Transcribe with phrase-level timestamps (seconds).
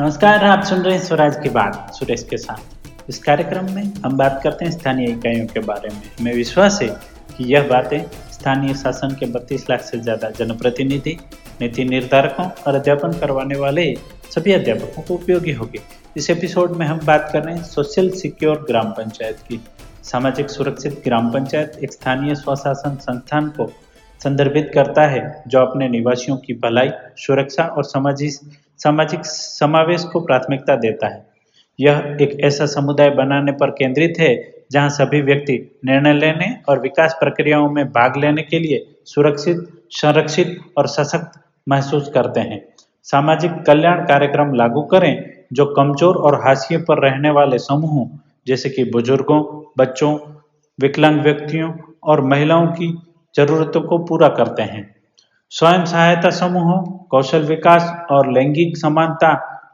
[0.00, 4.16] नमस्कार, आप सुन रहे हैं स्वराज की बात, सुरेश के साथ। इस कार्यक्रम में हम
[4.16, 6.88] बात करते हैं स्थानीय इकाइयों के बारे में। हमें विश्वास है
[7.36, 7.98] कि यह बातें
[8.32, 11.16] स्थानीय शासन के 32 लाख से ज़्यादा जनप्रतिनिधि,
[11.60, 13.84] नीति निर्धारकों और अध्यापन करवाने वाले
[14.30, 15.80] सभी अध्यापकों को उपयोगी होगी।
[16.16, 19.60] इस एपिसोड में हम बात कर रहे हैं सोशल सिक्योर ग्राम पंचायत की।
[20.04, 23.70] सामाजिक सुरक्षित ग्राम पंचायत एक स्थानीय स्वशासन संस्थान को
[24.20, 28.40] संदर्भित करता है, जो अपने निवासियों की भलाई, सुरक्षा और सामाजिक
[28.82, 31.28] सामाजिक समावेश को प्राथमिकता देता है।
[31.78, 34.34] यह एक ऐसा समुदाय बनाने पर केंद्रित है,
[34.72, 39.56] जहाँ सभी व्यक्ति निर्णय लेने और विकास प्रक्रियाओं में भाग लेने के लिए सुरक्षित,
[39.90, 42.62] संरक्षित और सशक्त महसूस करते हैं।
[43.06, 48.06] सामाजिक कल्याण कार्यक्रम लागू करें, जो कमज़ोर और हाशिए पर रहने वाले समूहों
[48.46, 49.42] जैसे कि बुज़ुर्गों,
[49.78, 50.18] बच्चों,
[50.78, 51.72] विकलांग व्यक्तियों
[52.04, 52.96] और महिलाओं की
[53.34, 54.82] जरूरतों को पूरा करते हैं।
[55.52, 59.30] स्वयं सहायता समूहों, कौशल विकास और लैंगिक समानता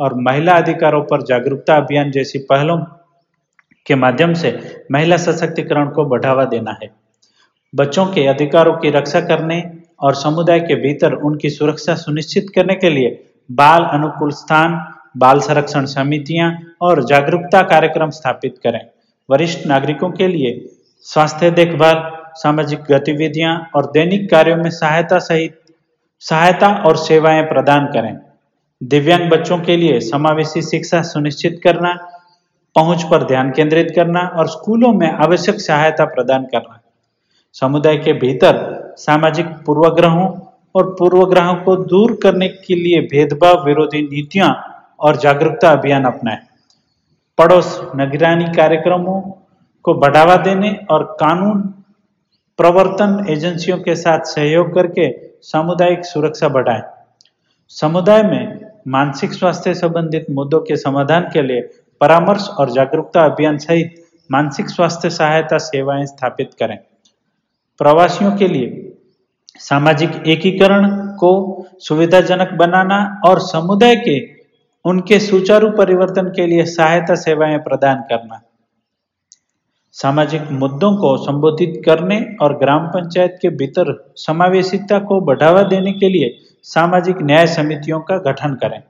[0.00, 2.76] और महिला अधिकारों पर जागरूकता अभियान जैसी पहलों
[3.86, 4.50] के माध्यम से
[4.92, 6.90] महिला सशक्तिकरण को बढ़ावा देना है।
[7.74, 9.62] बच्चों के अधिकारों की रक्षा करने
[10.00, 13.18] और समुदाय के भीतर उनकी सुरक्षा सुनिश्चित करने के लिए
[13.50, 14.78] बाल अनुकूल स्थान,
[15.16, 18.80] बाल संरक्षण समितियाँ और जागरूकता कार्यक्रम स्थापित करें।
[19.28, 20.58] वरिष्ठ नागरिकों के लिए
[21.06, 22.02] स्वास्थ्य देखभाल,
[22.34, 25.59] सामाजिक गतिविधियाँ और दैनिक कार्यों में सहायता सहित
[26.20, 28.16] सहायता और सेवाएँ प्रदान करें।
[28.80, 31.92] दिव्यांग बच्चों के लिए समावेशी शिक्षा सुनिश्चित करना,
[32.76, 36.80] पहुँच पर ध्यान केंद्रित करना और स्कूलों में आवश्यक सहायता प्रदान करना।
[37.54, 40.28] समुदाय के भीतर सामाजिक पूर्वग्रहों
[40.74, 44.52] और पूर्वग्रहों को दूर करने के लिए भेदभाव विरोधी नीतियाँ
[45.00, 46.38] और जागरूकता अभियान अपनाएँ।
[47.38, 49.20] पड़ोस निगरानी कार्यक्रमों
[49.84, 51.60] को बढ़ावा देने और कानून
[52.60, 55.08] प्रवर्तन एजेंसियों के साथ सहयोग करके
[55.42, 56.82] सामुदायिक सुरक्षा बढ़ाएँ।
[57.68, 61.60] समुदाय में मानसिक स्वास्थ्य संबंधित मुद्दों के समाधान के लिए
[62.00, 63.94] परामर्श और जागरूकता अभियान सहित
[64.30, 66.76] मानसिक स्वास्थ्य सहायता सेवाएँ स्थापित करें।
[67.80, 68.92] प्रवासियों के लिए
[69.58, 71.32] सामाजिक एकीकरण को
[71.78, 74.18] सुविधाजनक बनाना और समुदाय के
[74.84, 78.42] उनके सुचारू परिवर्तन के लिए सहायता सेवाएँ प्रदान करना।
[79.96, 86.08] सामाजिक मुद्दों को संबोधित करने और ग्राम पंचायत के भीतर समावेशिता को बढ़ावा देने के
[86.08, 86.28] लिए
[86.66, 88.80] सामाजिक न्याय समितियों का गठन करें।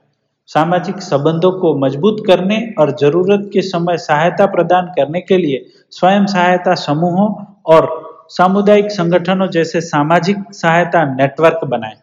[0.49, 6.25] सामाजिक संबंधों को मज़बूत करने और ज़रूरत के समय सहायता प्रदान करने के लिए स्वयं
[6.25, 7.29] सहायता समूहों
[7.65, 7.89] और
[8.29, 11.95] सामुदायिक संगठनों जैसे सामाजिक सहायता नेटवर्क बनाएँ।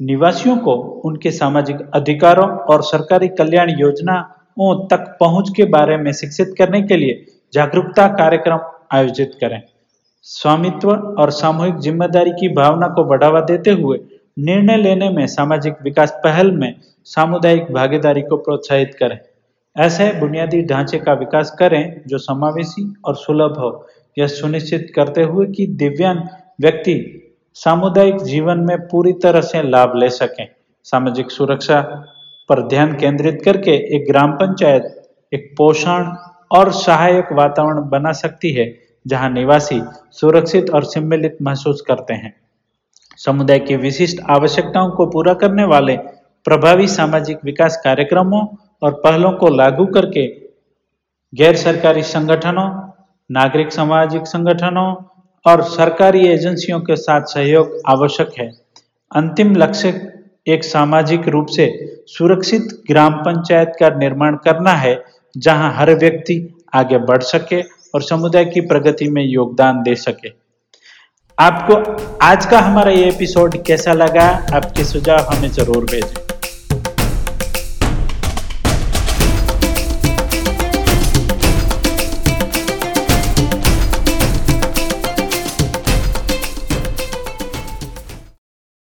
[0.00, 0.74] निवासियों को
[1.04, 6.96] उनके सामाजिक अधिकारों और सरकारी कल्याण योजनाओं तक पहुँच के बारे में शिक्षित करने के
[6.96, 8.58] लिए जागरूकता कार्यक्रम
[8.92, 9.60] आयोजित करें।
[10.26, 13.98] स्वामित्व और सामूहिक ज़िम्मेदारी की भावना को बढ़ावा देते हुए
[14.38, 16.74] निर्णय लेने में सामाजिक विकास पहल में
[17.06, 19.18] सामुदायिक भागीदारी को प्रोत्साहित करें।
[19.76, 23.70] ऐसे बुनियादी ढांचे का विकास करें जो समावेशी और सुलभ हो।
[24.16, 26.20] यह सुनिश्चित करते हुए कि दिव्यांग
[26.60, 26.96] व्यक्ति
[27.56, 30.46] सामुदायिक जीवन में पूरी तरह से लाभ ले सकें।
[30.86, 31.80] सामाजिक सुरक्षा
[32.48, 34.84] पर ध्यान केंद्रित करके एक ग्राम पंचायत,
[35.32, 36.14] एक पोषण
[36.54, 38.66] और सहायक वातावरण बना सकती है,
[39.06, 42.34] जहाँ निवासी सुरक्षित और सम्मिलित महसूस करते हैं।
[43.16, 45.96] समुदाय की विशिष्ट आवश्यकताओं को पूरा करने वाले
[46.46, 48.46] प्रभावी सामाजिक विकास कार्यक्रमों
[48.82, 50.26] और पहलों को लागू करके
[51.32, 52.68] गैर सरकारी संगठनों,
[53.30, 54.94] नागरिक सामाजिक संगठनों
[55.44, 58.50] और सरकारी एजेंसियों के साथ सहयोग आवश्यक है।
[59.16, 60.12] अंतिम लक्ष्य
[60.46, 61.66] एक सामाजिक रूप से
[62.08, 64.94] सुरक्षित ग्राम पंचायत का निर्माण करना है
[65.36, 66.36] जहाँ हर व्यक्ति
[66.74, 67.60] आगे बढ़ सके
[67.94, 70.32] और समुदाय की प्रगति में योगदान दे सके।
[71.38, 71.74] आपको
[72.22, 74.28] आज का हमारा ये एपिसोड कैसा लगा?
[74.54, 76.23] आपके सुझाव हमें ज़रूर भेजें।